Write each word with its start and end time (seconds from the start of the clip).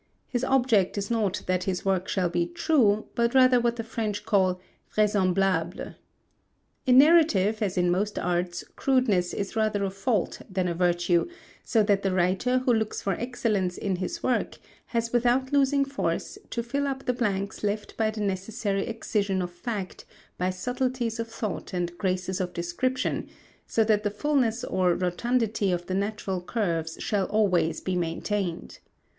His 0.27 0.43
object 0.43 0.97
is 0.97 1.11
not 1.11 1.43
that 1.45 1.65
his 1.65 1.85
work 1.85 2.07
shall 2.07 2.27
be 2.27 2.47
true 2.47 3.05
but 3.13 3.35
rather 3.35 3.59
what 3.59 3.75
the 3.75 3.83
French 3.83 4.25
call 4.25 4.59
vraisemblable. 4.91 5.93
In 6.87 6.97
narrative, 6.97 7.61
as 7.61 7.77
in 7.77 7.91
most 7.91 8.17
arts, 8.17 8.63
crudeness 8.75 9.31
is 9.31 9.55
rather 9.55 9.83
a 9.83 9.91
fault 9.91 10.41
than 10.49 10.67
a 10.67 10.73
virtue, 10.73 11.29
so 11.63 11.83
that 11.83 12.01
the 12.01 12.11
writer 12.11 12.57
who 12.57 12.73
looks 12.73 12.99
for 12.99 13.13
excellence 13.13 13.77
in 13.77 13.97
his 13.97 14.23
work 14.23 14.57
has 14.87 15.13
without 15.13 15.53
losing 15.53 15.85
force, 15.85 16.39
to 16.49 16.63
fill 16.63 16.87
up 16.87 17.05
the 17.05 17.13
blanks 17.13 17.63
left 17.63 17.95
by 17.95 18.09
the 18.09 18.21
necessary 18.21 18.87
excision 18.87 19.39
of 19.39 19.51
fact 19.51 20.03
by 20.35 20.49
subtleties 20.49 21.19
of 21.19 21.27
thought 21.27 21.73
and 21.75 21.95
graces 21.99 22.41
of 22.41 22.53
description, 22.53 23.29
so 23.67 23.83
that 23.83 24.01
the 24.01 24.09
fulness 24.09 24.63
or 24.63 24.95
rotundity 24.95 25.71
of 25.71 25.85
the 25.85 25.93
natural 25.93 26.41
curves 26.41 26.97
shall 26.99 27.25
always 27.25 27.81
be 27.81 27.95
maintained. 27.95 28.79